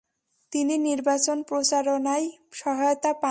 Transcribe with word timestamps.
তিনি 0.51 0.75
নির্বাচন 0.77 1.37
প্রচারণায় 1.43 2.27
সহায়তা 2.53 3.11
পান। 3.13 3.19